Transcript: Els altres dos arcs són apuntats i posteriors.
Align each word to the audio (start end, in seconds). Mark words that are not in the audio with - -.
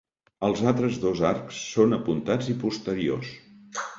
Els 0.45 0.61
altres 0.71 0.95
dos 1.03 1.21
arcs 1.33 1.59
són 1.75 1.93
apuntats 1.99 2.51
i 2.53 2.57
posteriors. 2.65 3.37